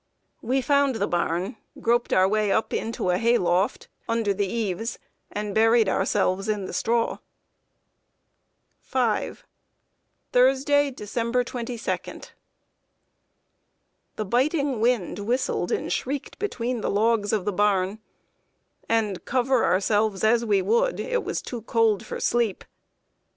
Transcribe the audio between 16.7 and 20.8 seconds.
the logs of the barn, and, cover ourselves as we